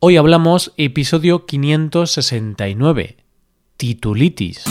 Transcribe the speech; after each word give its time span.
Hoy 0.00 0.16
hablamos 0.16 0.72
episodio 0.76 1.44
569, 1.44 3.16
titulitis. 3.76 4.62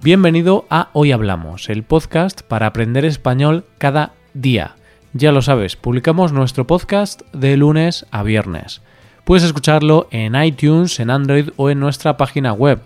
Bienvenido 0.00 0.64
a 0.70 0.90
Hoy 0.92 1.10
Hablamos, 1.10 1.68
el 1.70 1.82
podcast 1.82 2.42
para 2.42 2.68
aprender 2.68 3.04
español 3.04 3.64
cada 3.78 4.12
día. 4.34 4.76
Ya 5.12 5.32
lo 5.32 5.42
sabes, 5.42 5.74
publicamos 5.74 6.32
nuestro 6.32 6.68
podcast 6.68 7.22
de 7.32 7.56
lunes 7.56 8.06
a 8.12 8.22
viernes. 8.22 8.80
Puedes 9.24 9.42
escucharlo 9.42 10.06
en 10.12 10.40
iTunes, 10.40 11.00
en 11.00 11.10
Android 11.10 11.48
o 11.56 11.68
en 11.68 11.80
nuestra 11.80 12.16
página 12.16 12.52
web 12.52 12.80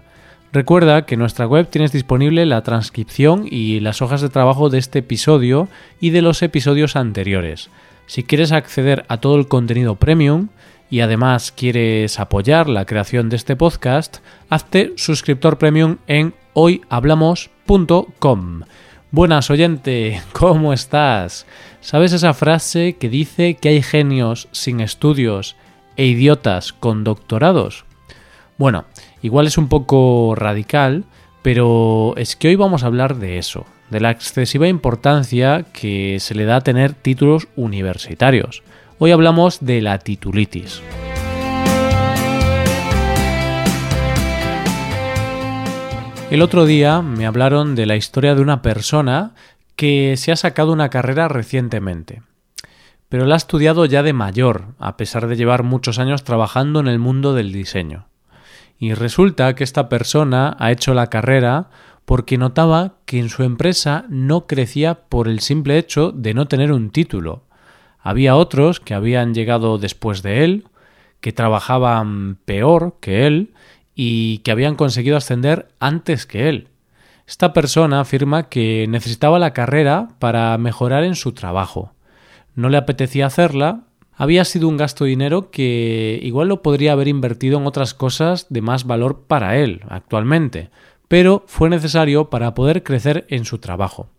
Recuerda 0.53 1.05
que 1.05 1.15
en 1.15 1.21
nuestra 1.21 1.46
web 1.46 1.69
tienes 1.69 1.93
disponible 1.93 2.46
la 2.46 2.62
transcripción 2.62 3.47
y 3.51 3.80
las 3.80 4.01
hojas 4.01 4.23
de 4.23 4.30
trabajo 4.30 4.71
de 4.71 4.79
este 4.79 5.01
episodio 5.01 5.69
y 6.01 6.09
de 6.11 6.23
los 6.23 6.41
episodios 6.43 6.95
anteriores. 6.97 7.69
Si 8.06 8.23
quieres 8.23 8.53
acceder 8.53 9.05
a 9.09 9.19
todo 9.19 9.37
el 9.37 9.48
contenido 9.48 9.97
premium 9.97 10.48
y 10.91 11.01
además 11.01 11.53
quieres 11.53 12.19
apoyar 12.19 12.70
la 12.70 12.87
creación 12.87 13.29
de 13.29 13.37
este 13.37 13.56
podcast, 13.56 14.20
hazte 14.48 14.95
suscriptor 14.97 15.59
premium 15.59 15.98
en 16.06 16.33
hoyhablamos.com. 16.55 18.62
Buenas 19.11 19.51
oyente, 19.51 20.23
¿cómo 20.33 20.73
estás? 20.73 21.45
¿Sabes 21.83 22.15
esa 22.15 22.33
frase 22.33 22.97
que 22.98 23.11
dice 23.11 23.56
que 23.56 23.69
hay 23.69 23.83
genios 23.83 24.48
sin 24.53 24.80
estudios 24.80 25.56
e 25.97 26.06
idiotas 26.06 26.73
con 26.73 27.05
doctorados? 27.05 27.84
Bueno, 28.56 28.87
igual 29.22 29.46
es 29.46 29.58
un 29.58 29.68
poco 29.68 30.34
radical, 30.36 31.04
pero 31.42 32.14
es 32.16 32.36
que 32.36 32.48
hoy 32.48 32.56
vamos 32.56 32.82
a 32.82 32.86
hablar 32.86 33.16
de 33.16 33.38
eso, 33.38 33.66
de 33.91 34.00
la 34.00 34.10
excesiva 34.10 34.68
importancia 34.68 35.64
que 35.72 36.18
se 36.20 36.34
le 36.34 36.44
da 36.44 36.56
a 36.56 36.60
tener 36.60 36.92
títulos 36.92 37.48
universitarios. 37.56 38.62
Hoy 38.98 39.12
hablamos 39.12 39.58
de 39.60 39.80
la 39.80 39.98
titulitis. 39.98 40.83
El 46.30 46.42
otro 46.42 46.66
día 46.66 47.00
me 47.00 47.25
hablaron 47.25 47.75
de 47.75 47.86
la 47.86 47.97
historia 47.97 48.34
de 48.34 48.42
una 48.42 48.60
persona 48.60 49.32
que 49.77 50.16
se 50.19 50.30
ha 50.30 50.36
sacado 50.36 50.72
una 50.72 50.91
carrera 50.91 51.28
recientemente, 51.28 52.20
pero 53.08 53.25
la 53.25 53.34
ha 53.34 53.38
estudiado 53.38 53.86
ya 53.86 54.03
de 54.03 54.12
mayor, 54.12 54.75
a 54.78 54.98
pesar 54.98 55.27
de 55.27 55.36
llevar 55.36 55.62
muchos 55.62 55.98
años 55.98 56.25
trabajando 56.25 56.80
en 56.80 56.88
el 56.88 56.98
mundo 56.98 57.32
del 57.32 57.53
diseño. 57.53 58.08
Y 58.79 58.95
resulta 58.95 59.55
que 59.55 59.65
esta 59.65 59.89
persona 59.89 60.57
ha 60.59 60.71
hecho 60.71 60.95
la 60.95 61.09
carrera 61.09 61.71
porque 62.05 62.39
notaba 62.39 62.95
que 63.05 63.19
en 63.19 63.29
su 63.29 63.43
empresa 63.43 64.07
no 64.09 64.47
crecía 64.47 64.95
por 65.09 65.29
el 65.29 65.41
simple 65.41 65.79
hecho 65.79 66.12
de 66.12 66.33
no 66.33 66.47
tener 66.47 66.73
un 66.73 66.91
título. 66.91 67.43
Había 68.01 68.37
otros 68.37 68.81
que 68.81 68.95
habían 68.95 69.34
llegado 69.34 69.79
después 69.79 70.23
de 70.23 70.45
él, 70.45 70.65
que 71.21 71.33
trabajaban 71.33 72.39
peor 72.45 72.97
que 73.01 73.27
él 73.27 73.53
y 73.95 74.39
que 74.39 74.53
habían 74.53 74.77
conseguido 74.77 75.17
ascender 75.17 75.69
antes 75.81 76.25
que 76.25 76.49
él. 76.49 76.69
Esta 77.27 77.53
persona 77.53 78.01
afirma 78.01 78.49
que 78.49 78.87
necesitaba 78.89 79.39
la 79.39 79.53
carrera 79.53 80.09
para 80.19 80.56
mejorar 80.56 81.05
en 81.05 81.15
su 81.15 81.33
trabajo. 81.33 81.93
No 82.55 82.71
le 82.71 82.79
apetecía 82.79 83.27
hacerla 83.27 83.83
había 84.19 84.44
sido 84.44 84.69
un 84.69 84.77
gasto 84.77 85.05
de 85.05 85.11
dinero 85.11 85.52
que 85.52 86.19
igual 86.24 86.48
lo 86.48 86.61
podría 86.61 86.92
haber 86.92 87.06
invertido 87.06 87.58
en 87.58 87.66
otras 87.66 87.94
cosas 87.94 88.47
de 88.50 88.60
más 88.60 88.84
valor 88.84 89.22
para 89.28 89.56
él 89.56 89.83
actualmente, 89.88 90.70
pero 91.06 91.44
fue 91.47 91.70
necesario 91.70 92.28
para 92.28 92.52
poder 92.52 92.83
crecer 92.83 93.27
en 93.28 93.44
su 93.44 93.58
trabajo. 93.58 94.10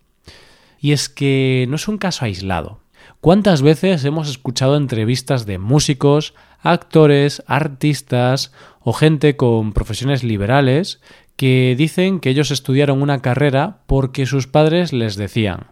Y 0.79 0.93
es 0.93 1.09
que 1.09 1.65
no 1.67 1.75
es 1.75 1.89
un 1.89 1.97
caso 1.97 2.23
aislado. 2.23 2.79
¿Cuántas 3.19 3.61
veces 3.61 4.05
hemos 4.05 4.29
escuchado 4.29 4.77
entrevistas 4.77 5.45
de 5.45 5.57
músicos, 5.57 6.33
actores, 6.61 7.43
artistas 7.45 8.53
o 8.79 8.93
gente 8.93 9.35
con 9.35 9.73
profesiones 9.73 10.23
liberales 10.23 11.01
que 11.35 11.75
dicen 11.77 12.21
que 12.21 12.29
ellos 12.29 12.51
estudiaron 12.51 13.01
una 13.01 13.21
carrera 13.21 13.79
porque 13.85 14.25
sus 14.25 14.47
padres 14.47 14.93
les 14.93 15.17
decían 15.17 15.67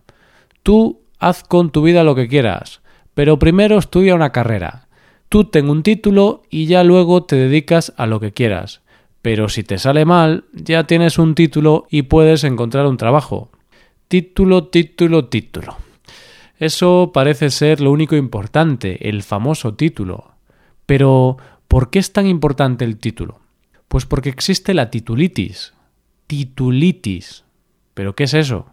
Tú 0.63 0.99
haz 1.17 1.43
con 1.43 1.71
tu 1.71 1.81
vida 1.81 2.03
lo 2.03 2.15
que 2.15 2.27
quieras, 2.27 2.81
pero 3.17 3.39
primero 3.39 3.79
estudia 3.79 4.13
una 4.13 4.31
carrera. 4.31 4.89
Tú 5.27 5.45
ten 5.45 5.71
un 5.71 5.81
título 5.81 6.43
y 6.51 6.67
ya 6.67 6.83
luego 6.83 7.23
te 7.23 7.35
dedicas 7.35 7.91
a 7.97 8.05
lo 8.05 8.19
que 8.19 8.31
quieras. 8.31 8.81
Pero 9.23 9.49
si 9.49 9.63
te 9.63 9.79
sale 9.79 10.05
mal, 10.05 10.45
ya 10.53 10.83
tienes 10.83 11.17
un 11.17 11.33
título 11.33 11.87
y 11.89 12.03
puedes 12.03 12.43
encontrar 12.43 12.85
un 12.85 12.97
trabajo. 12.97 13.49
Título, 14.07 14.67
título, 14.67 15.29
título. 15.29 15.77
Eso 16.59 17.09
parece 17.11 17.49
ser 17.49 17.81
lo 17.81 17.89
único 17.91 18.15
importante, 18.15 19.09
el 19.09 19.23
famoso 19.23 19.73
título. 19.73 20.33
Pero, 20.85 21.37
¿por 21.67 21.89
qué 21.89 21.97
es 21.97 22.13
tan 22.13 22.27
importante 22.27 22.85
el 22.85 22.99
título? 22.99 23.39
Pues 23.87 24.05
porque 24.05 24.29
existe 24.29 24.75
la 24.75 24.91
titulitis. 24.91 25.73
Titulitis. 26.27 27.45
¿Pero 27.95 28.13
qué 28.15 28.25
es 28.25 28.35
eso? 28.35 28.67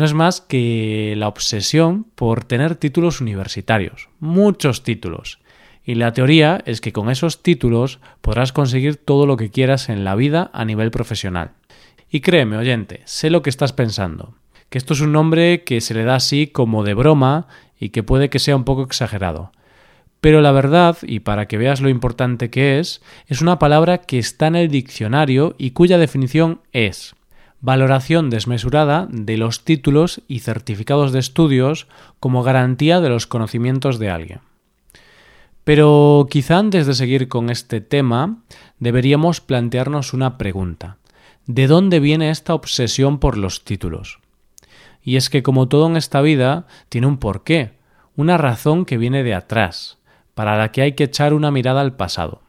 No 0.00 0.06
es 0.06 0.14
más 0.14 0.40
que 0.40 1.12
la 1.18 1.28
obsesión 1.28 2.06
por 2.14 2.44
tener 2.44 2.74
títulos 2.74 3.20
universitarios, 3.20 4.08
muchos 4.18 4.82
títulos. 4.82 5.40
Y 5.84 5.94
la 5.94 6.14
teoría 6.14 6.62
es 6.64 6.80
que 6.80 6.92
con 6.92 7.10
esos 7.10 7.42
títulos 7.42 8.00
podrás 8.22 8.52
conseguir 8.52 8.96
todo 8.96 9.26
lo 9.26 9.36
que 9.36 9.50
quieras 9.50 9.90
en 9.90 10.02
la 10.02 10.14
vida 10.14 10.50
a 10.54 10.64
nivel 10.64 10.90
profesional. 10.90 11.52
Y 12.10 12.20
créeme, 12.20 12.56
oyente, 12.56 13.02
sé 13.04 13.28
lo 13.28 13.42
que 13.42 13.50
estás 13.50 13.74
pensando, 13.74 14.34
que 14.70 14.78
esto 14.78 14.94
es 14.94 15.02
un 15.02 15.12
nombre 15.12 15.64
que 15.64 15.82
se 15.82 15.92
le 15.92 16.04
da 16.04 16.14
así 16.14 16.46
como 16.46 16.82
de 16.82 16.94
broma 16.94 17.46
y 17.78 17.90
que 17.90 18.02
puede 18.02 18.30
que 18.30 18.38
sea 18.38 18.56
un 18.56 18.64
poco 18.64 18.84
exagerado. 18.84 19.52
Pero 20.22 20.40
la 20.40 20.52
verdad, 20.52 20.96
y 21.02 21.20
para 21.20 21.46
que 21.46 21.58
veas 21.58 21.82
lo 21.82 21.90
importante 21.90 22.48
que 22.48 22.78
es, 22.78 23.02
es 23.26 23.42
una 23.42 23.58
palabra 23.58 23.98
que 23.98 24.18
está 24.18 24.46
en 24.46 24.56
el 24.56 24.68
diccionario 24.68 25.56
y 25.58 25.72
cuya 25.72 25.98
definición 25.98 26.62
es 26.72 27.14
valoración 27.60 28.30
desmesurada 28.30 29.06
de 29.10 29.36
los 29.36 29.64
títulos 29.64 30.22
y 30.28 30.40
certificados 30.40 31.12
de 31.12 31.18
estudios 31.18 31.86
como 32.18 32.42
garantía 32.42 33.00
de 33.00 33.08
los 33.08 33.26
conocimientos 33.26 33.98
de 33.98 34.10
alguien. 34.10 34.40
Pero 35.64 36.26
quizá 36.30 36.58
antes 36.58 36.86
de 36.86 36.94
seguir 36.94 37.28
con 37.28 37.50
este 37.50 37.80
tema, 37.80 38.38
deberíamos 38.78 39.40
plantearnos 39.40 40.14
una 40.14 40.38
pregunta. 40.38 40.96
¿De 41.46 41.66
dónde 41.66 42.00
viene 42.00 42.30
esta 42.30 42.54
obsesión 42.54 43.18
por 43.18 43.36
los 43.36 43.64
títulos? 43.64 44.20
Y 45.02 45.16
es 45.16 45.30
que 45.30 45.42
como 45.42 45.68
todo 45.68 45.86
en 45.86 45.96
esta 45.96 46.20
vida, 46.20 46.66
tiene 46.88 47.06
un 47.06 47.18
porqué, 47.18 47.72
una 48.16 48.38
razón 48.38 48.84
que 48.84 48.98
viene 48.98 49.22
de 49.22 49.34
atrás, 49.34 49.98
para 50.34 50.56
la 50.56 50.72
que 50.72 50.82
hay 50.82 50.92
que 50.92 51.04
echar 51.04 51.32
una 51.34 51.50
mirada 51.50 51.80
al 51.80 51.96
pasado. 51.96 52.42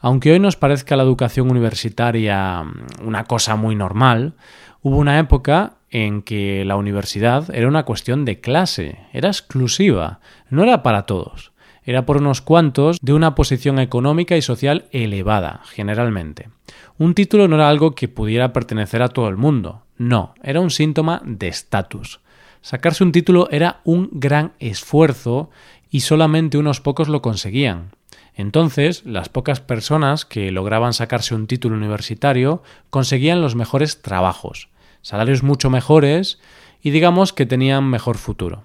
Aunque 0.00 0.32
hoy 0.32 0.38
nos 0.38 0.56
parezca 0.56 0.96
la 0.96 1.02
educación 1.02 1.50
universitaria 1.50 2.62
mm, 2.62 3.06
una 3.06 3.24
cosa 3.24 3.56
muy 3.56 3.74
normal, 3.74 4.34
hubo 4.82 4.96
una 4.96 5.18
época 5.18 5.74
en 5.90 6.22
que 6.22 6.64
la 6.64 6.76
universidad 6.76 7.52
era 7.54 7.68
una 7.68 7.84
cuestión 7.84 8.24
de 8.24 8.40
clase, 8.40 8.98
era 9.12 9.28
exclusiva, 9.28 10.20
no 10.50 10.62
era 10.62 10.82
para 10.82 11.02
todos, 11.02 11.52
era 11.82 12.04
por 12.04 12.18
unos 12.18 12.42
cuantos 12.42 12.98
de 13.00 13.14
una 13.14 13.34
posición 13.34 13.78
económica 13.78 14.36
y 14.36 14.42
social 14.42 14.84
elevada, 14.92 15.62
generalmente. 15.64 16.50
Un 16.98 17.14
título 17.14 17.48
no 17.48 17.56
era 17.56 17.68
algo 17.68 17.94
que 17.94 18.08
pudiera 18.08 18.52
pertenecer 18.52 19.02
a 19.02 19.08
todo 19.08 19.28
el 19.28 19.36
mundo, 19.36 19.84
no, 19.96 20.34
era 20.42 20.60
un 20.60 20.70
síntoma 20.70 21.22
de 21.24 21.48
estatus. 21.48 22.20
Sacarse 22.60 23.02
un 23.02 23.12
título 23.12 23.48
era 23.50 23.80
un 23.84 24.10
gran 24.12 24.52
esfuerzo 24.58 25.50
y 25.90 26.00
solamente 26.00 26.58
unos 26.58 26.80
pocos 26.80 27.08
lo 27.08 27.22
conseguían. 27.22 27.92
Entonces, 28.38 29.04
las 29.04 29.28
pocas 29.28 29.58
personas 29.60 30.24
que 30.24 30.52
lograban 30.52 30.92
sacarse 30.92 31.34
un 31.34 31.48
título 31.48 31.76
universitario 31.76 32.62
conseguían 32.88 33.42
los 33.42 33.56
mejores 33.56 34.00
trabajos, 34.00 34.68
salarios 35.02 35.42
mucho 35.42 35.70
mejores 35.70 36.38
y 36.80 36.90
digamos 36.90 37.32
que 37.32 37.46
tenían 37.46 37.90
mejor 37.90 38.16
futuro. 38.16 38.62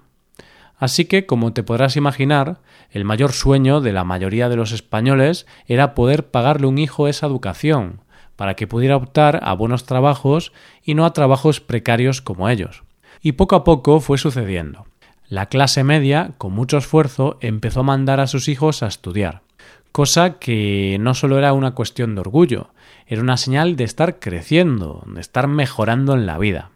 Así 0.78 1.06
que, 1.06 1.26
como 1.26 1.52
te 1.52 1.64
podrás 1.64 1.96
imaginar, 1.96 2.60
el 2.92 3.04
mayor 3.04 3.32
sueño 3.32 3.80
de 3.80 3.92
la 3.92 4.04
mayoría 4.04 4.48
de 4.48 4.54
los 4.54 4.70
españoles 4.70 5.44
era 5.66 5.96
poder 5.96 6.28
pagarle 6.30 6.68
un 6.68 6.78
hijo 6.78 7.08
esa 7.08 7.26
educación, 7.26 8.00
para 8.36 8.54
que 8.54 8.68
pudiera 8.68 8.96
optar 8.96 9.40
a 9.42 9.54
buenos 9.54 9.86
trabajos 9.86 10.52
y 10.84 10.94
no 10.94 11.04
a 11.04 11.12
trabajos 11.12 11.60
precarios 11.60 12.22
como 12.22 12.48
ellos. 12.48 12.84
Y 13.22 13.32
poco 13.32 13.56
a 13.56 13.64
poco 13.64 13.98
fue 13.98 14.18
sucediendo. 14.18 14.86
La 15.28 15.46
clase 15.46 15.82
media, 15.82 16.30
con 16.38 16.52
mucho 16.52 16.78
esfuerzo, 16.78 17.38
empezó 17.40 17.80
a 17.80 17.84
mandar 17.84 18.20
a 18.20 18.28
sus 18.28 18.46
hijos 18.46 18.84
a 18.84 18.86
estudiar 18.86 19.43
cosa 19.92 20.38
que 20.38 20.96
no 21.00 21.14
solo 21.14 21.38
era 21.38 21.52
una 21.52 21.74
cuestión 21.74 22.14
de 22.14 22.20
orgullo, 22.20 22.70
era 23.06 23.22
una 23.22 23.36
señal 23.36 23.76
de 23.76 23.84
estar 23.84 24.18
creciendo, 24.18 25.04
de 25.06 25.20
estar 25.20 25.46
mejorando 25.46 26.14
en 26.14 26.26
la 26.26 26.38
vida. 26.38 26.70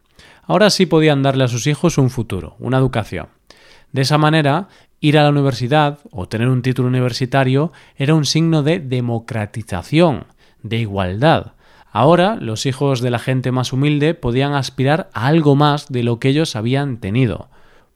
Ahora 0.45 0.71
sí 0.71 0.87
podían 0.87 1.23
darle 1.23 1.45
a 1.45 1.49
sus 1.49 1.67
hijos 1.67 1.99
un 1.99 2.11
futuro, 2.11 2.57
una 2.59 2.79
educación. 2.79 3.29
De 3.93 4.03
esa 4.03 4.19
manera, 4.19 4.69
ir 5.01 5.19
a 5.19 5.23
la 5.23 5.31
universidad 5.31 5.99
o 6.11 6.29
tener 6.29 6.49
un 6.49 6.63
título 6.63 6.89
universitario 6.89 7.73
era 7.97 8.15
un 8.15 8.25
signo 8.25 8.63
de 8.63 8.81
democratización, 8.81 10.27
de 10.63 10.79
igualdad, 10.79 11.53
Ahora 11.91 12.37
los 12.37 12.67
hijos 12.67 13.01
de 13.01 13.11
la 13.11 13.19
gente 13.19 13.51
más 13.51 13.73
humilde 13.73 14.15
podían 14.15 14.55
aspirar 14.55 15.09
a 15.15 15.27
algo 15.27 15.57
más 15.57 15.89
de 15.89 16.03
lo 16.03 16.21
que 16.21 16.29
ellos 16.29 16.55
habían 16.55 16.99
tenido. 16.99 17.49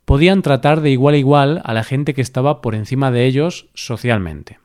Podían 0.04 0.42
tratar 0.42 0.80
de 0.80 0.90
igual 0.90 1.14
a 1.14 1.18
igual 1.18 1.62
a 1.64 1.74
la 1.74 1.84
gente 1.84 2.14
que 2.14 2.22
estaba 2.22 2.60
por 2.60 2.74
encima 2.74 3.10
de 3.10 3.26
ellos 3.26 3.68
socialmente. 3.74 4.58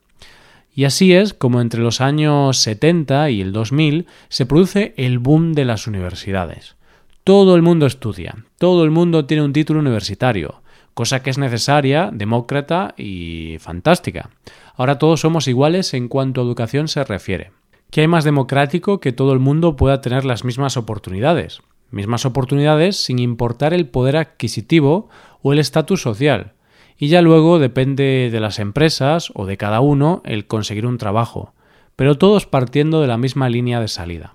Y 0.77 0.85
así 0.85 1.11
es 1.11 1.33
como 1.33 1.59
entre 1.59 1.81
los 1.81 2.01
años 2.01 2.57
70 2.57 3.31
y 3.31 3.41
el 3.41 3.51
2000 3.51 4.05
se 4.29 4.45
produce 4.45 4.93
el 4.95 5.17
boom 5.17 5.53
de 5.53 5.65
las 5.65 5.87
universidades. 5.87 6.75
Todo 7.23 7.55
el 7.55 7.63
mundo 7.63 7.87
estudia, 7.87 8.45
todo 8.59 8.83
el 8.83 8.91
mundo 8.91 9.25
tiene 9.25 9.41
un 9.41 9.53
título 9.53 9.79
universitario, 9.79 10.61
cosa 10.93 11.23
que 11.23 11.31
es 11.31 11.39
necesaria, 11.39 12.11
demócrata 12.13 12.93
y 12.95 13.57
fantástica. 13.59 14.29
Ahora 14.75 14.99
todos 14.99 15.21
somos 15.21 15.47
iguales 15.47 15.95
en 15.95 16.07
cuanto 16.07 16.41
a 16.41 16.43
educación 16.43 16.87
se 16.87 17.03
refiere. 17.03 17.49
¿Qué 17.89 18.01
hay 18.01 18.07
más 18.07 18.23
democrático 18.23 18.99
que 18.99 19.13
todo 19.13 19.33
el 19.33 19.39
mundo 19.39 19.77
pueda 19.77 19.99
tener 20.01 20.25
las 20.25 20.43
mismas 20.43 20.77
oportunidades? 20.77 21.63
Mismas 21.89 22.23
oportunidades 22.23 22.97
sin 23.03 23.17
importar 23.17 23.73
el 23.73 23.87
poder 23.87 24.15
adquisitivo 24.15 25.09
o 25.41 25.53
el 25.53 25.57
estatus 25.57 26.03
social. 26.03 26.53
Y 26.97 27.09
ya 27.09 27.21
luego 27.21 27.59
depende 27.59 28.29
de 28.31 28.39
las 28.39 28.59
empresas 28.59 29.31
o 29.35 29.45
de 29.45 29.57
cada 29.57 29.81
uno 29.81 30.21
el 30.25 30.47
conseguir 30.47 30.85
un 30.85 30.97
trabajo, 30.97 31.53
pero 31.95 32.17
todos 32.17 32.45
partiendo 32.45 33.01
de 33.01 33.07
la 33.07 33.17
misma 33.17 33.49
línea 33.49 33.79
de 33.79 33.87
salida. 33.87 34.33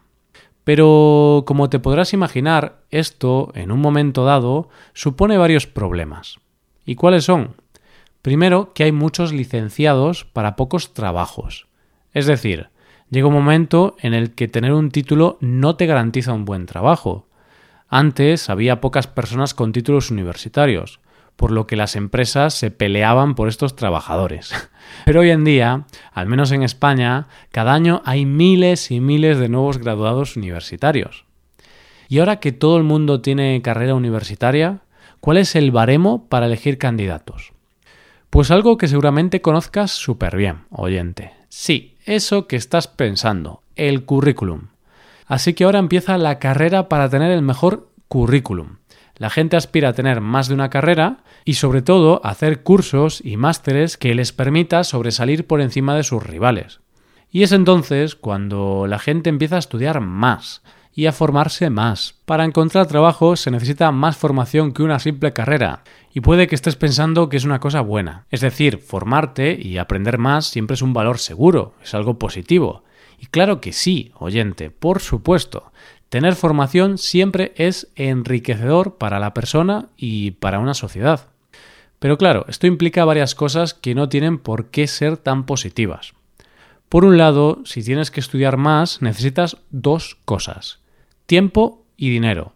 Pero, 0.65 1.43
como 1.45 1.69
te 1.71 1.81
podrás 1.81 2.13
imaginar, 2.13 2.83
esto, 2.91 3.51
en 3.55 3.73
un 3.73 3.81
momento 3.81 4.25
dado, 4.25 4.69
supone 4.93 5.37
varios 5.37 5.67
problemas. 5.67 6.39
¿Y 6.85 6.95
cuáles 6.95 7.25
son? 7.25 7.57
Primero, 8.23 8.73
que 8.73 8.85
hay 8.85 8.93
muchos 8.93 9.33
licenciados 9.33 10.25
para 10.25 10.55
pocos 10.55 10.95
trabajos. 10.95 11.67
Es 12.15 12.27
decir, 12.27 12.69
llega 13.11 13.27
un 13.27 13.35
momento 13.35 13.97
en 13.99 14.15
el 14.15 14.35
que 14.35 14.47
tener 14.47 14.73
un 14.73 14.93
título 14.93 15.37
no 15.41 15.75
te 15.75 15.87
garantiza 15.87 16.33
un 16.33 16.45
buen 16.45 16.67
trabajo. 16.67 17.27
Antes 17.89 18.49
había 18.49 18.81
pocas 18.81 19.09
personas 19.09 19.55
con 19.55 19.73
títulos 19.73 20.13
universitarios, 20.13 21.01
por 21.43 21.51
lo 21.51 21.67
que 21.67 21.75
las 21.75 21.97
empresas 21.97 22.55
se 22.55 22.71
peleaban 22.71 23.35
por 23.35 23.49
estos 23.49 23.75
trabajadores. 23.75 24.53
Pero 25.05 25.23
hoy 25.23 25.31
en 25.31 25.43
día, 25.43 25.87
al 26.13 26.29
menos 26.29 26.53
en 26.53 26.63
España, 26.63 27.27
cada 27.51 27.75
año 27.75 28.01
hay 28.05 28.27
miles 28.27 28.93
y 28.93 29.01
miles 29.01 29.39
de 29.39 29.49
nuevos 29.49 29.79
graduados 29.79 30.37
universitarios. 30.37 31.25
Y 32.09 32.21
ahora 32.21 32.39
que 32.39 32.53
todo 32.53 32.77
el 32.77 32.85
mundo 32.85 33.23
tiene 33.23 33.61
carrera 33.61 33.97
universitaria, 33.97 34.83
¿cuál 35.19 35.37
es 35.37 35.57
el 35.57 35.73
baremo 35.73 36.29
para 36.29 36.47
elegir 36.47 36.79
candidatos? 36.79 37.53
Pues 38.31 38.53
algo 38.53 38.79
que 38.79 38.87
seguramente 38.87 39.43
conozcas 39.43 39.91
súper 39.91 40.37
bien, 40.37 40.59
oyente. 40.71 41.33
Sí, 41.49 41.97
eso 42.07 42.47
que 42.47 42.55
estás 42.55 42.87
pensando, 42.87 43.63
el 43.75 44.05
currículum. 44.05 44.69
Así 45.27 45.55
que 45.55 45.65
ahora 45.65 45.81
empieza 45.81 46.17
la 46.19 46.39
carrera 46.39 46.89
para 46.89 47.09
tener 47.09 47.33
el 47.33 47.43
mejor 47.43 47.89
currículum. 48.07 48.77
La 49.23 49.31
gente 49.31 49.57
aspira 49.57 49.91
a 49.91 49.93
tener 49.93 50.21
más 50.21 50.49
de 50.49 50.55
una 50.55 50.69
carrera 50.69 51.19
y 51.45 51.55
sobre 51.55 51.81
todo 51.81 52.21
a 52.25 52.31
hacer 52.31 52.65
cursos 52.65 53.21
y 53.25 53.37
másteres 53.37 53.97
que 53.97 54.17
les 54.17 54.33
permita 54.33 54.83
sobresalir 54.83 55.47
por 55.47 55.61
encima 55.61 55.95
de 55.95 56.03
sus 56.03 56.21
rivales. 56.21 56.81
Y 57.31 57.45
es 57.45 57.53
entonces 57.53 58.17
cuando 58.17 58.89
la 58.89 58.99
gente 58.99 59.31
empieza 59.31 59.55
a 59.55 59.61
estudiar 59.61 60.01
más 60.01 60.63
y 60.93 61.07
a 61.07 61.13
formarse 61.13 61.71
más. 61.71 62.17
Para 62.25 62.45
encontrar 62.45 62.89
trabajo 62.89 63.37
se 63.37 63.53
necesita 63.53 63.93
más 63.93 64.17
formación 64.17 64.73
que 64.73 64.83
una 64.83 64.99
simple 64.99 65.33
carrera. 65.33 65.85
Y 66.13 66.21
puede 66.21 66.49
que 66.49 66.57
estés 66.57 66.75
pensando 66.75 67.29
que 67.29 67.37
es 67.37 67.45
una 67.45 67.61
cosa 67.61 67.81
buena. 67.81 68.27
Es 68.33 68.41
decir, 68.41 68.79
formarte 68.79 69.57
y 69.57 69.79
aprender 69.79 70.19
más 70.19 70.47
siempre 70.47 70.75
es 70.75 70.83
un 70.83 70.95
valor 70.95 71.21
seguro, 71.21 71.77
es 71.81 71.95
algo 71.95 72.19
positivo. 72.19 72.83
Y 73.21 73.27
claro 73.27 73.61
que 73.61 73.73
sí, 73.73 74.11
oyente, 74.19 74.73
por 74.73 75.01
supuesto. 75.01 75.71
Tener 76.13 76.35
formación 76.35 76.99
siempre 76.99 77.55
es 77.57 77.91
enriquecedor 77.97 78.99
para 78.99 79.19
la 79.19 79.33
persona 79.33 79.87
y 79.97 80.33
para 80.33 80.59
una 80.59 80.75
sociedad. 80.75 81.29
Pero 82.01 82.19
claro, 82.19 82.45
esto 82.49 82.67
implica 82.67 83.07
varias 83.07 83.35
cosas 83.35 83.73
que 83.73 83.95
no 83.95 84.11
tienen 84.11 84.37
por 84.37 84.67
qué 84.67 84.87
ser 84.89 85.17
tan 85.17 85.47
positivas. 85.47 86.13
Por 86.91 87.07
un 87.07 87.17
lado, 87.17 87.63
si 87.65 87.83
tienes 87.83 88.11
que 88.11 88.21
estudiar 88.21 88.59
más, 88.59 89.01
necesitas 89.01 89.57
dos 89.71 90.19
cosas, 90.27 90.81
tiempo 91.25 91.83
y 91.97 92.11
dinero. 92.11 92.53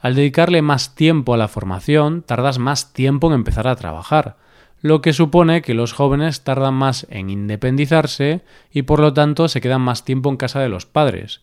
Al 0.00 0.14
dedicarle 0.14 0.62
más 0.62 0.94
tiempo 0.94 1.34
a 1.34 1.36
la 1.36 1.48
formación, 1.48 2.22
tardas 2.22 2.58
más 2.58 2.94
tiempo 2.94 3.26
en 3.26 3.34
empezar 3.34 3.68
a 3.68 3.76
trabajar 3.76 4.38
lo 4.80 5.02
que 5.02 5.12
supone 5.12 5.60
que 5.60 5.74
los 5.74 5.92
jóvenes 5.92 6.42
tardan 6.42 6.72
más 6.72 7.06
en 7.10 7.28
independizarse 7.28 8.40
y 8.72 8.82
por 8.82 9.00
lo 9.00 9.12
tanto 9.12 9.48
se 9.48 9.60
quedan 9.60 9.82
más 9.82 10.06
tiempo 10.06 10.30
en 10.30 10.38
casa 10.38 10.60
de 10.60 10.70
los 10.70 10.86
padres. 10.86 11.42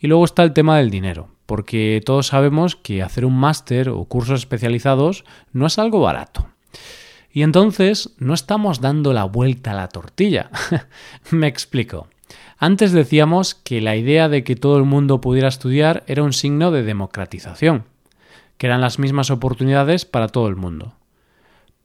Y 0.00 0.06
luego 0.06 0.24
está 0.24 0.42
el 0.42 0.54
tema 0.54 0.78
del 0.78 0.90
dinero, 0.90 1.28
porque 1.46 2.02
todos 2.04 2.28
sabemos 2.28 2.74
que 2.74 3.02
hacer 3.02 3.24
un 3.26 3.36
máster 3.36 3.90
o 3.90 4.04
cursos 4.06 4.40
especializados 4.40 5.24
no 5.52 5.66
es 5.66 5.78
algo 5.78 6.00
barato. 6.00 6.48
Y 7.32 7.42
entonces 7.42 8.14
no 8.18 8.34
estamos 8.34 8.80
dando 8.80 9.12
la 9.12 9.24
vuelta 9.24 9.72
a 9.72 9.74
la 9.74 9.88
tortilla. 9.88 10.50
Me 11.30 11.46
explico. 11.46 12.08
Antes 12.58 12.92
decíamos 12.92 13.54
que 13.54 13.80
la 13.80 13.96
idea 13.96 14.28
de 14.28 14.42
que 14.42 14.56
todo 14.56 14.78
el 14.78 14.84
mundo 14.84 15.20
pudiera 15.20 15.48
estudiar 15.48 16.02
era 16.06 16.22
un 16.22 16.32
signo 16.32 16.70
de 16.70 16.82
democratización, 16.82 17.84
que 18.58 18.66
eran 18.66 18.80
las 18.80 18.98
mismas 18.98 19.30
oportunidades 19.30 20.04
para 20.04 20.28
todo 20.28 20.48
el 20.48 20.56
mundo. 20.56 20.94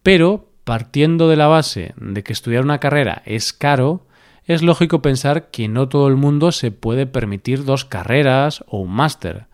Pero 0.03 0.50
partiendo 0.63 1.29
de 1.29 1.38
la 1.38 1.47
base 1.47 1.94
de 1.97 2.23
que 2.23 2.33
estudiar 2.33 2.63
una 2.63 2.79
carrera 2.79 3.21
es 3.25 3.53
caro, 3.53 4.05
es 4.45 4.62
lógico 4.62 5.01
pensar 5.01 5.50
que 5.50 5.68
no 5.68 5.89
todo 5.89 6.07
el 6.07 6.15
mundo 6.15 6.51
se 6.51 6.71
puede 6.71 7.07
permitir 7.07 7.65
dos 7.65 7.83
carreras 7.86 8.63
o 8.68 8.80
un 8.80 8.92
máster. 8.92 9.47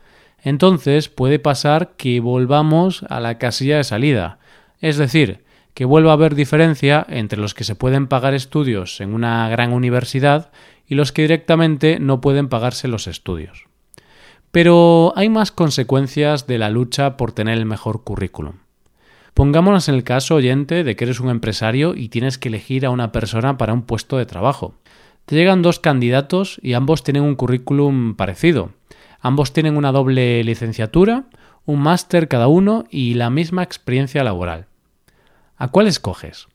Entonces 0.44 1.08
puede 1.08 1.40
pasar 1.40 1.94
que 1.98 2.20
volvamos 2.20 3.04
a 3.10 3.20
la 3.20 3.38
casilla 3.38 3.78
de 3.78 3.84
salida, 3.84 4.40
es 4.80 4.98
decir, 4.98 5.44
que 5.74 5.86
vuelva 5.86 6.12
a 6.12 6.14
haber 6.14 6.36
diferencia 6.36 7.06
entre 7.08 7.40
los 7.40 7.54
que 7.54 7.64
se 7.64 7.76
pueden 7.76 8.08
pagar 8.08 8.34
estudios 8.34 9.00
en 9.00 9.14
una 9.14 9.48
gran 9.50 9.72
universidad 9.72 10.52
y 10.88 10.96
los 10.96 11.12
que 11.12 11.22
directamente 11.22 12.00
no 12.00 12.20
pueden 12.20 12.50
pagarse 12.50 12.88
los 12.88 13.08
estudios. 13.08 13.68
Pero 14.52 15.14
hay 15.16 15.30
más 15.30 15.52
consecuencias 15.52 16.48
de 16.48 16.58
la 16.58 16.70
lucha 16.70 17.16
por 17.16 17.32
tener 17.32 17.58
el 17.58 17.66
mejor 17.66 18.04
currículum. 18.04 18.56
Pongámonos 19.34 19.88
en 19.88 19.96
el 19.96 20.04
caso, 20.04 20.36
oyente, 20.36 20.84
de 20.84 20.96
que 20.96 21.06
eres 21.06 21.20
un 21.20 21.30
empresario 21.30 21.96
y 21.96 22.10
tienes 22.10 22.38
que 22.38 22.50
elegir 22.50 22.86
a 22.86 22.90
una 22.90 23.12
persona 23.12 23.58
para 23.58 23.74
un 23.74 23.84
puesto 23.84 24.18
de 24.18 24.26
trabajo. 24.26 24.76
Te 25.26 25.36
llegan 25.36 25.62
dos 25.62 25.80
candidatos 25.80 26.60
y 26.62 26.74
ambos 26.74 27.04
tienen 27.04 27.24
un 27.24 27.36
currículum 27.36 28.16
parecido. 28.16 28.72
Ambos 29.22 29.54
tienen 29.54 29.78
una 29.78 29.92
doble 29.92 30.44
licenciatura, 30.44 31.26
un 31.66 31.80
máster 31.80 32.28
cada 32.28 32.48
uno 32.48 32.86
y 32.90 33.14
la 33.14 33.30
misma 33.30 33.64
experiencia 33.64 34.24
laboral. 34.24 34.66
¿A 35.58 35.70
cuál 35.70 35.88
escoges? 35.88 36.48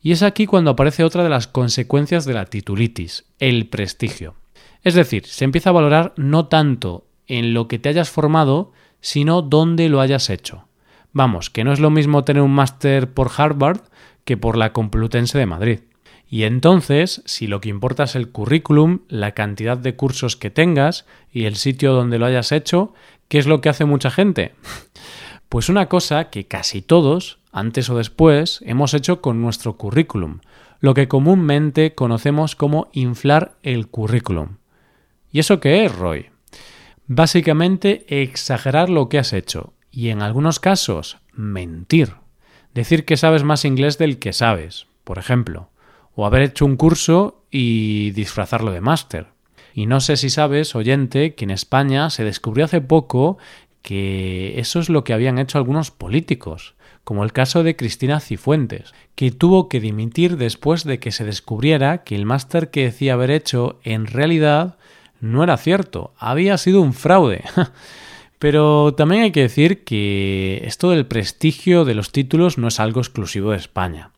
Y 0.00 0.12
es 0.12 0.22
aquí 0.22 0.46
cuando 0.46 0.70
aparece 0.70 1.02
otra 1.02 1.24
de 1.24 1.30
las 1.30 1.46
consecuencias 1.46 2.24
de 2.24 2.34
la 2.34 2.44
titulitis, 2.44 3.24
el 3.40 3.66
prestigio. 3.66 4.34
Es 4.84 4.94
decir, 4.94 5.26
se 5.26 5.44
empieza 5.44 5.70
a 5.70 5.72
valorar 5.72 6.12
no 6.16 6.46
tanto 6.46 7.06
en 7.26 7.54
lo 7.54 7.66
que 7.66 7.78
te 7.78 7.88
hayas 7.88 8.10
formado, 8.10 8.72
sino 9.00 9.42
dónde 9.42 9.88
lo 9.88 10.00
hayas 10.00 10.30
hecho. 10.30 10.67
Vamos, 11.18 11.50
que 11.50 11.64
no 11.64 11.72
es 11.72 11.80
lo 11.80 11.90
mismo 11.90 12.22
tener 12.22 12.44
un 12.44 12.52
máster 12.52 13.12
por 13.12 13.28
Harvard 13.36 13.80
que 14.24 14.36
por 14.36 14.56
la 14.56 14.72
Complutense 14.72 15.36
de 15.36 15.46
Madrid. 15.46 15.80
Y 16.30 16.44
entonces, 16.44 17.22
si 17.24 17.48
lo 17.48 17.60
que 17.60 17.70
importa 17.70 18.04
es 18.04 18.14
el 18.14 18.30
currículum, 18.30 19.00
la 19.08 19.32
cantidad 19.32 19.76
de 19.76 19.96
cursos 19.96 20.36
que 20.36 20.50
tengas 20.50 21.06
y 21.32 21.46
el 21.46 21.56
sitio 21.56 21.92
donde 21.92 22.20
lo 22.20 22.26
hayas 22.26 22.52
hecho, 22.52 22.94
¿qué 23.26 23.38
es 23.38 23.48
lo 23.48 23.60
que 23.60 23.68
hace 23.68 23.84
mucha 23.84 24.12
gente? 24.12 24.54
Pues 25.48 25.68
una 25.68 25.88
cosa 25.88 26.30
que 26.30 26.46
casi 26.46 26.82
todos, 26.82 27.40
antes 27.50 27.90
o 27.90 27.96
después, 27.96 28.62
hemos 28.64 28.94
hecho 28.94 29.20
con 29.20 29.42
nuestro 29.42 29.76
currículum, 29.76 30.38
lo 30.78 30.94
que 30.94 31.08
comúnmente 31.08 31.96
conocemos 31.96 32.54
como 32.54 32.90
inflar 32.92 33.56
el 33.64 33.88
currículum. 33.88 34.58
¿Y 35.32 35.40
eso 35.40 35.58
qué 35.58 35.84
es, 35.84 35.96
Roy? 35.96 36.26
Básicamente 37.08 38.04
exagerar 38.22 38.88
lo 38.88 39.08
que 39.08 39.18
has 39.18 39.32
hecho, 39.32 39.72
y 39.98 40.10
en 40.10 40.22
algunos 40.22 40.60
casos 40.60 41.18
mentir. 41.32 42.14
Decir 42.72 43.04
que 43.04 43.16
sabes 43.16 43.42
más 43.42 43.64
inglés 43.64 43.98
del 43.98 44.20
que 44.20 44.32
sabes, 44.32 44.86
por 45.02 45.18
ejemplo, 45.18 45.70
o 46.14 46.24
haber 46.24 46.42
hecho 46.42 46.66
un 46.66 46.76
curso 46.76 47.42
y 47.50 48.12
disfrazarlo 48.12 48.70
de 48.70 48.80
máster. 48.80 49.26
Y 49.74 49.86
no 49.86 49.98
sé 49.98 50.16
si 50.16 50.30
sabes, 50.30 50.76
oyente, 50.76 51.34
que 51.34 51.46
en 51.46 51.50
España 51.50 52.10
se 52.10 52.22
descubrió 52.22 52.66
hace 52.66 52.80
poco 52.80 53.38
que 53.82 54.60
eso 54.60 54.78
es 54.78 54.88
lo 54.88 55.02
que 55.02 55.14
habían 55.14 55.40
hecho 55.40 55.58
algunos 55.58 55.90
políticos, 55.90 56.76
como 57.02 57.24
el 57.24 57.32
caso 57.32 57.64
de 57.64 57.74
Cristina 57.74 58.20
Cifuentes, 58.20 58.94
que 59.16 59.32
tuvo 59.32 59.68
que 59.68 59.80
dimitir 59.80 60.36
después 60.36 60.84
de 60.84 61.00
que 61.00 61.10
se 61.10 61.24
descubriera 61.24 62.04
que 62.04 62.14
el 62.14 62.24
máster 62.24 62.70
que 62.70 62.84
decía 62.84 63.14
haber 63.14 63.32
hecho 63.32 63.80
en 63.82 64.06
realidad 64.06 64.78
no 65.20 65.42
era 65.42 65.56
cierto, 65.56 66.14
había 66.18 66.56
sido 66.56 66.82
un 66.82 66.94
fraude. 66.94 67.42
Pero 68.38 68.94
también 68.94 69.22
hay 69.22 69.32
que 69.32 69.42
decir 69.42 69.84
que 69.84 70.62
esto 70.64 70.90
del 70.90 71.06
prestigio 71.06 71.84
de 71.84 71.94
los 71.94 72.12
títulos 72.12 72.56
no 72.56 72.68
es 72.68 72.78
algo 72.78 73.00
exclusivo 73.00 73.50
de 73.50 73.56
España. 73.56 74.12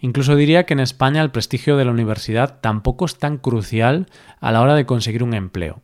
Incluso 0.00 0.36
diría 0.36 0.64
que 0.64 0.74
en 0.74 0.80
España 0.80 1.22
el 1.22 1.30
prestigio 1.30 1.76
de 1.76 1.84
la 1.84 1.90
universidad 1.90 2.60
tampoco 2.60 3.06
es 3.06 3.18
tan 3.18 3.38
crucial 3.38 4.06
a 4.40 4.52
la 4.52 4.60
hora 4.60 4.74
de 4.74 4.86
conseguir 4.86 5.22
un 5.22 5.34
empleo. 5.34 5.80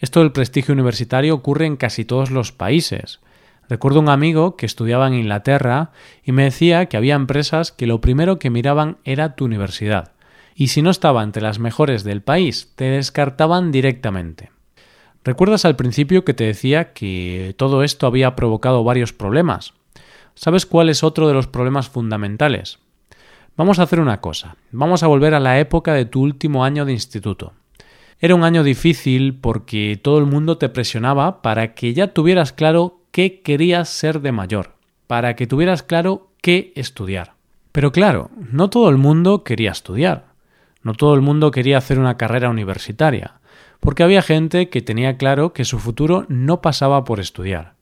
Esto 0.00 0.20
del 0.20 0.32
prestigio 0.32 0.74
universitario 0.74 1.34
ocurre 1.34 1.66
en 1.66 1.76
casi 1.76 2.04
todos 2.04 2.30
los 2.30 2.50
países. 2.50 3.20
Recuerdo 3.68 4.00
un 4.00 4.08
amigo 4.08 4.56
que 4.56 4.66
estudiaba 4.66 5.06
en 5.06 5.14
Inglaterra 5.14 5.92
y 6.24 6.32
me 6.32 6.44
decía 6.44 6.86
que 6.86 6.96
había 6.96 7.14
empresas 7.14 7.70
que 7.70 7.86
lo 7.86 8.00
primero 8.00 8.40
que 8.40 8.50
miraban 8.50 8.98
era 9.04 9.36
tu 9.36 9.44
universidad, 9.44 10.12
y 10.54 10.68
si 10.68 10.82
no 10.82 10.90
estaba 10.90 11.22
entre 11.22 11.42
las 11.42 11.60
mejores 11.60 12.02
del 12.02 12.20
país, 12.20 12.72
te 12.74 12.86
descartaban 12.86 13.70
directamente. 13.70 14.50
¿Recuerdas 15.24 15.64
al 15.64 15.76
principio 15.76 16.24
que 16.24 16.34
te 16.34 16.44
decía 16.44 16.92
que 16.92 17.54
todo 17.56 17.84
esto 17.84 18.08
había 18.08 18.34
provocado 18.34 18.82
varios 18.82 19.12
problemas? 19.12 19.72
¿Sabes 20.34 20.66
cuál 20.66 20.88
es 20.88 21.04
otro 21.04 21.28
de 21.28 21.34
los 21.34 21.46
problemas 21.46 21.88
fundamentales? 21.88 22.80
Vamos 23.56 23.78
a 23.78 23.84
hacer 23.84 24.00
una 24.00 24.20
cosa, 24.20 24.56
vamos 24.72 25.04
a 25.04 25.06
volver 25.06 25.34
a 25.34 25.40
la 25.40 25.60
época 25.60 25.94
de 25.94 26.06
tu 26.06 26.22
último 26.22 26.64
año 26.64 26.84
de 26.84 26.92
instituto. 26.92 27.52
Era 28.18 28.34
un 28.34 28.42
año 28.42 28.64
difícil 28.64 29.38
porque 29.38 30.00
todo 30.02 30.18
el 30.18 30.26
mundo 30.26 30.58
te 30.58 30.68
presionaba 30.68 31.40
para 31.40 31.74
que 31.74 31.94
ya 31.94 32.08
tuvieras 32.08 32.52
claro 32.52 33.00
qué 33.12 33.42
querías 33.42 33.90
ser 33.90 34.22
de 34.22 34.32
mayor, 34.32 34.72
para 35.06 35.36
que 35.36 35.46
tuvieras 35.46 35.84
claro 35.84 36.30
qué 36.40 36.72
estudiar. 36.74 37.34
Pero 37.70 37.92
claro, 37.92 38.30
no 38.50 38.70
todo 38.70 38.88
el 38.88 38.96
mundo 38.96 39.44
quería 39.44 39.70
estudiar, 39.70 40.26
no 40.82 40.94
todo 40.94 41.14
el 41.14 41.20
mundo 41.20 41.52
quería 41.52 41.78
hacer 41.78 42.00
una 42.00 42.16
carrera 42.16 42.50
universitaria, 42.50 43.34
porque 43.82 44.04
había 44.04 44.22
gente 44.22 44.68
que 44.68 44.80
tenía 44.80 45.16
claro 45.16 45.52
que 45.52 45.64
su 45.64 45.80
futuro 45.80 46.24
no 46.28 46.62
pasaba 46.62 47.02
por 47.02 47.18
estudiar. 47.18 47.74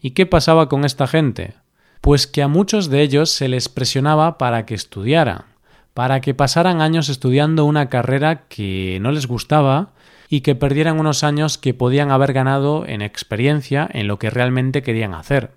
¿Y 0.00 0.12
qué 0.12 0.24
pasaba 0.24 0.70
con 0.70 0.86
esta 0.86 1.06
gente? 1.06 1.52
Pues 2.00 2.26
que 2.26 2.42
a 2.42 2.48
muchos 2.48 2.88
de 2.88 3.02
ellos 3.02 3.28
se 3.28 3.48
les 3.48 3.68
presionaba 3.68 4.38
para 4.38 4.64
que 4.64 4.74
estudiaran, 4.74 5.44
para 5.92 6.22
que 6.22 6.32
pasaran 6.32 6.80
años 6.80 7.10
estudiando 7.10 7.66
una 7.66 7.90
carrera 7.90 8.48
que 8.48 8.96
no 9.02 9.12
les 9.12 9.26
gustaba 9.26 9.92
y 10.30 10.40
que 10.40 10.54
perdieran 10.54 10.98
unos 10.98 11.22
años 11.24 11.58
que 11.58 11.74
podían 11.74 12.10
haber 12.10 12.32
ganado 12.32 12.86
en 12.86 13.02
experiencia 13.02 13.86
en 13.92 14.08
lo 14.08 14.18
que 14.18 14.30
realmente 14.30 14.82
querían 14.82 15.12
hacer. 15.12 15.50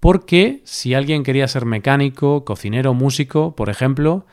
Porque 0.00 0.60
si 0.64 0.94
alguien 0.94 1.22
quería 1.22 1.46
ser 1.46 1.66
mecánico, 1.66 2.44
cocinero, 2.44 2.94
músico, 2.94 3.54
por 3.54 3.70
ejemplo, 3.70 4.26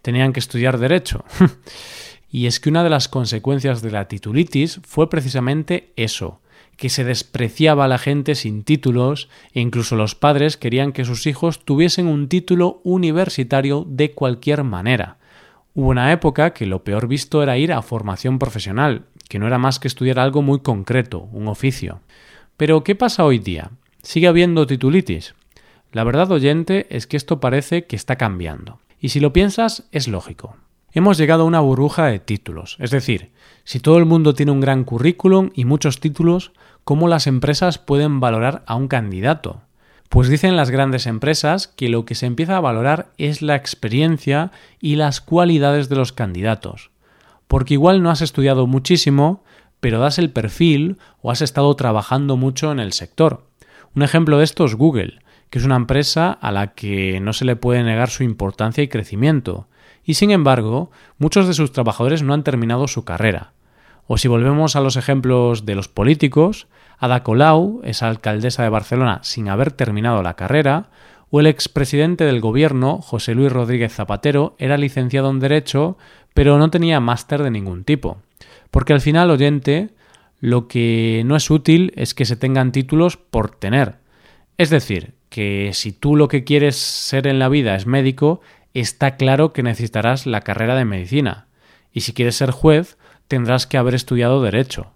tenían 0.00 0.32
que 0.32 0.38
estudiar 0.38 0.78
derecho. 0.78 1.24
y 2.34 2.48
es 2.48 2.58
que 2.58 2.68
una 2.68 2.82
de 2.82 2.90
las 2.90 3.06
consecuencias 3.06 3.80
de 3.80 3.92
la 3.92 4.08
titulitis 4.08 4.80
fue 4.82 5.08
precisamente 5.08 5.92
eso, 5.94 6.40
que 6.76 6.88
se 6.88 7.04
despreciaba 7.04 7.84
a 7.84 7.88
la 7.88 7.96
gente 7.96 8.34
sin 8.34 8.64
títulos 8.64 9.28
e 9.52 9.60
incluso 9.60 9.94
los 9.94 10.16
padres 10.16 10.56
querían 10.56 10.90
que 10.90 11.04
sus 11.04 11.28
hijos 11.28 11.64
tuviesen 11.64 12.08
un 12.08 12.26
título 12.26 12.80
universitario 12.82 13.86
de 13.88 14.14
cualquier 14.14 14.64
manera. 14.64 15.18
Hubo 15.74 15.90
una 15.90 16.10
época 16.10 16.54
que 16.54 16.66
lo 16.66 16.82
peor 16.82 17.06
visto 17.06 17.40
era 17.40 17.56
ir 17.56 17.72
a 17.72 17.82
formación 17.82 18.40
profesional, 18.40 19.04
que 19.28 19.38
no 19.38 19.46
era 19.46 19.58
más 19.58 19.78
que 19.78 19.86
estudiar 19.86 20.18
algo 20.18 20.42
muy 20.42 20.58
concreto, 20.58 21.28
un 21.30 21.46
oficio. 21.46 22.00
Pero 22.56 22.82
¿qué 22.82 22.96
pasa 22.96 23.24
hoy 23.24 23.38
día? 23.38 23.70
¿Sigue 24.02 24.26
habiendo 24.26 24.66
titulitis? 24.66 25.36
La 25.92 26.02
verdad 26.02 26.32
oyente 26.32 26.88
es 26.90 27.06
que 27.06 27.16
esto 27.16 27.38
parece 27.38 27.84
que 27.84 27.94
está 27.94 28.16
cambiando. 28.16 28.80
Y 28.98 29.10
si 29.10 29.20
lo 29.20 29.32
piensas, 29.32 29.84
es 29.92 30.08
lógico. 30.08 30.56
Hemos 30.96 31.18
llegado 31.18 31.42
a 31.42 31.46
una 31.46 31.58
burbuja 31.58 32.06
de 32.06 32.20
títulos, 32.20 32.76
es 32.78 32.92
decir, 32.92 33.32
si 33.64 33.80
todo 33.80 33.98
el 33.98 34.04
mundo 34.04 34.32
tiene 34.32 34.52
un 34.52 34.60
gran 34.60 34.84
currículum 34.84 35.50
y 35.52 35.64
muchos 35.64 35.98
títulos, 35.98 36.52
¿cómo 36.84 37.08
las 37.08 37.26
empresas 37.26 37.78
pueden 37.78 38.20
valorar 38.20 38.62
a 38.68 38.76
un 38.76 38.86
candidato? 38.86 39.62
Pues 40.08 40.28
dicen 40.28 40.56
las 40.56 40.70
grandes 40.70 41.08
empresas 41.08 41.66
que 41.66 41.88
lo 41.88 42.04
que 42.04 42.14
se 42.14 42.26
empieza 42.26 42.56
a 42.56 42.60
valorar 42.60 43.08
es 43.18 43.42
la 43.42 43.56
experiencia 43.56 44.52
y 44.78 44.94
las 44.94 45.20
cualidades 45.20 45.88
de 45.88 45.96
los 45.96 46.12
candidatos. 46.12 46.92
Porque 47.48 47.74
igual 47.74 48.00
no 48.00 48.10
has 48.10 48.22
estudiado 48.22 48.68
muchísimo, 48.68 49.42
pero 49.80 49.98
das 49.98 50.20
el 50.20 50.30
perfil 50.30 50.98
o 51.20 51.32
has 51.32 51.42
estado 51.42 51.74
trabajando 51.74 52.36
mucho 52.36 52.70
en 52.70 52.78
el 52.78 52.92
sector. 52.92 53.48
Un 53.96 54.04
ejemplo 54.04 54.38
de 54.38 54.44
esto 54.44 54.64
es 54.64 54.76
Google, 54.76 55.18
que 55.50 55.58
es 55.58 55.64
una 55.64 55.74
empresa 55.74 56.30
a 56.30 56.52
la 56.52 56.68
que 56.74 57.18
no 57.18 57.32
se 57.32 57.44
le 57.44 57.56
puede 57.56 57.82
negar 57.82 58.10
su 58.10 58.22
importancia 58.22 58.84
y 58.84 58.88
crecimiento, 58.88 59.66
y 60.04 60.14
sin 60.14 60.30
embargo, 60.30 60.90
muchos 61.18 61.46
de 61.46 61.54
sus 61.54 61.72
trabajadores 61.72 62.22
no 62.22 62.34
han 62.34 62.44
terminado 62.44 62.88
su 62.88 63.04
carrera. 63.04 63.52
O 64.06 64.18
si 64.18 64.28
volvemos 64.28 64.76
a 64.76 64.80
los 64.80 64.96
ejemplos 64.96 65.64
de 65.64 65.74
los 65.74 65.88
políticos, 65.88 66.66
Ada 66.98 67.22
Colau 67.22 67.80
es 67.84 68.02
alcaldesa 68.02 68.62
de 68.62 68.68
Barcelona 68.68 69.20
sin 69.22 69.48
haber 69.48 69.72
terminado 69.72 70.22
la 70.22 70.34
carrera, 70.34 70.90
o 71.30 71.40
el 71.40 71.46
expresidente 71.46 72.24
del 72.24 72.40
gobierno, 72.40 73.00
José 73.00 73.34
Luis 73.34 73.50
Rodríguez 73.50 73.92
Zapatero, 73.92 74.54
era 74.58 74.76
licenciado 74.76 75.30
en 75.30 75.40
Derecho, 75.40 75.96
pero 76.32 76.58
no 76.58 76.70
tenía 76.70 77.00
máster 77.00 77.42
de 77.42 77.50
ningún 77.50 77.84
tipo. 77.84 78.18
Porque 78.70 78.92
al 78.92 79.00
final, 79.00 79.30
oyente, 79.30 79.90
lo 80.40 80.68
que 80.68 81.22
no 81.24 81.36
es 81.36 81.50
útil 81.50 81.92
es 81.96 82.14
que 82.14 82.24
se 82.24 82.36
tengan 82.36 82.70
títulos 82.70 83.16
por 83.16 83.50
tener. 83.50 83.96
Es 84.58 84.70
decir, 84.70 85.14
que 85.28 85.70
si 85.72 85.90
tú 85.90 86.14
lo 86.14 86.28
que 86.28 86.44
quieres 86.44 86.76
ser 86.76 87.26
en 87.26 87.38
la 87.38 87.48
vida 87.48 87.74
es 87.74 87.86
médico, 87.86 88.40
está 88.80 89.16
claro 89.16 89.52
que 89.52 89.62
necesitarás 89.62 90.26
la 90.26 90.40
carrera 90.40 90.74
de 90.74 90.84
medicina. 90.84 91.46
Y 91.92 92.00
si 92.00 92.12
quieres 92.12 92.36
ser 92.36 92.50
juez, 92.50 92.98
tendrás 93.28 93.66
que 93.66 93.78
haber 93.78 93.94
estudiado 93.94 94.42
derecho. 94.42 94.92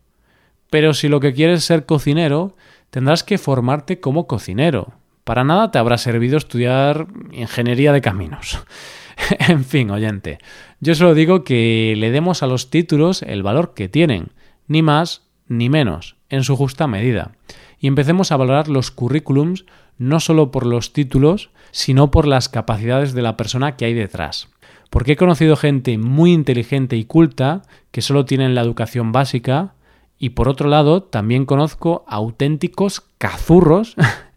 Pero 0.71 0.93
si 0.95 1.09
lo 1.09 1.21
que 1.21 1.33
quieres 1.33 1.61
es 1.61 1.65
ser 1.65 1.87
cocinero, 1.87 2.57
tendrás 2.91 3.23
que 3.25 3.39
formarte 3.39 4.01
como 4.01 4.27
cocinero. 4.27 4.93
Para 5.25 5.45
nada 5.45 5.71
te 5.71 5.79
habrá 5.79 5.99
servido 5.99 6.37
estudiar 6.37 7.07
ingeniería 7.33 7.93
de 7.93 8.01
caminos. 8.01 8.63
en 9.39 9.65
fin, 9.65 9.91
oyente, 9.91 10.39
yo 10.81 10.95
solo 10.95 11.15
digo 11.15 11.45
que 11.45 11.95
le 11.97 12.11
demos 12.11 12.43
a 12.43 12.47
los 12.47 12.71
títulos 12.71 13.23
el 13.23 13.43
valor 13.43 13.75
que 13.75 13.89
tienen, 13.89 14.33
ni 14.67 14.83
más 14.83 15.23
ni 15.47 15.69
menos, 15.69 16.17
en 16.29 16.45
su 16.45 16.57
justa 16.57 16.87
medida. 16.87 17.33
Y 17.81 17.87
empecemos 17.87 18.33
a 18.33 18.37
valorar 18.37 18.69
los 18.69 18.91
currículums 18.91 19.65
no 19.99 20.21
solo 20.21 20.51
por 20.51 20.67
los 20.67 20.93
títulos, 20.93 21.51
sino 21.71 22.11
por 22.11 22.27
las 22.27 22.49
capacidades 22.49 23.13
de 23.15 23.23
la 23.23 23.37
persona 23.37 23.77
que 23.77 23.85
hay 23.85 23.95
detrás. 23.95 24.49
Porque 24.91 25.13
he 25.13 25.17
conocido 25.17 25.57
gente 25.57 25.99
muy 25.99 26.33
inteligente 26.33 26.97
y 26.97 27.05
culta 27.05 27.63
que 27.91 28.01
solo 28.01 28.25
tienen 28.25 28.55
la 28.55 28.63
educación 28.63 29.13
básica 29.13 29.75
y 30.19 30.31
por 30.31 30.49
otro 30.49 30.69
lado 30.69 31.03
también 31.03 31.47
conozco 31.47 32.05
auténticos 32.09 33.03
cazurros, 33.19 33.95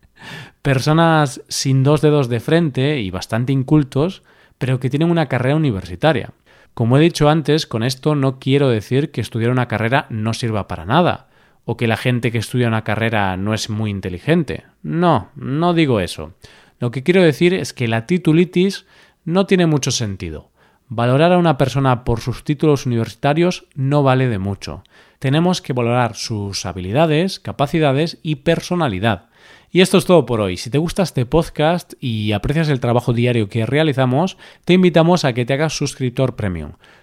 personas 0.61 1.41
sin 1.47 1.83
dos 1.83 2.01
dedos 2.01 2.29
de 2.29 2.39
frente 2.39 2.99
y 2.99 3.09
bastante 3.09 3.53
incultos, 3.53 4.23
pero 4.57 4.79
que 4.79 4.89
tienen 4.89 5.09
una 5.09 5.27
carrera 5.27 5.55
universitaria. 5.55 6.33
Como 6.73 6.97
he 6.97 7.01
dicho 7.01 7.29
antes, 7.29 7.65
con 7.65 7.83
esto 7.83 8.15
no 8.15 8.39
quiero 8.39 8.69
decir 8.69 9.11
que 9.11 9.21
estudiar 9.21 9.51
una 9.51 9.67
carrera 9.67 10.05
no 10.09 10.33
sirva 10.33 10.67
para 10.67 10.85
nada, 10.85 11.27
o 11.65 11.77
que 11.77 11.87
la 11.87 11.97
gente 11.97 12.31
que 12.31 12.37
estudia 12.37 12.67
una 12.67 12.83
carrera 12.83 13.37
no 13.37 13.53
es 13.53 13.69
muy 13.69 13.91
inteligente. 13.91 14.63
No, 14.83 15.29
no 15.35 15.73
digo 15.73 15.99
eso. 15.99 16.33
Lo 16.79 16.91
que 16.91 17.03
quiero 17.03 17.21
decir 17.21 17.53
es 17.53 17.73
que 17.73 17.87
la 17.87 18.07
titulitis 18.07 18.85
no 19.23 19.45
tiene 19.45 19.67
mucho 19.67 19.91
sentido. 19.91 20.49
Valorar 20.87 21.31
a 21.31 21.37
una 21.37 21.57
persona 21.57 22.03
por 22.03 22.19
sus 22.19 22.43
títulos 22.43 22.85
universitarios 22.85 23.65
no 23.75 24.03
vale 24.03 24.27
de 24.27 24.39
mucho. 24.39 24.83
Tenemos 25.19 25.61
que 25.61 25.73
valorar 25.73 26.15
sus 26.15 26.65
habilidades, 26.65 27.39
capacidades 27.39 28.17
y 28.23 28.37
personalidad. 28.37 29.29
Y 29.71 29.79
esto 29.79 29.97
es 29.97 30.05
todo 30.05 30.25
por 30.25 30.41
hoy. 30.41 30.57
Si 30.57 30.69
te 30.69 30.79
gusta 30.79 31.03
este 31.03 31.25
podcast 31.25 31.93
y 32.01 32.33
aprecias 32.33 32.67
el 32.67 32.81
trabajo 32.81 33.13
diario 33.13 33.47
que 33.47 33.65
realizamos, 33.65 34.37
te 34.65 34.73
invitamos 34.73 35.23
a 35.23 35.31
que 35.31 35.45
te 35.45 35.53
hagas 35.53 35.77
suscriptor 35.77 36.35
premium. 36.35 36.73